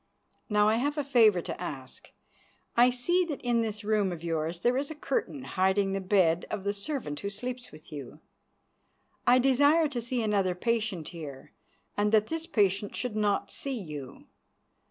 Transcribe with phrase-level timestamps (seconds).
[0.49, 2.11] Now I have a favour to ask.
[2.75, 6.47] I see that in this room of yours there is a curtain hiding the bed
[6.49, 8.19] of the servant who sleeps with you.
[9.27, 11.53] I desire to see another patient here,
[11.95, 14.25] and that this patient should not see you.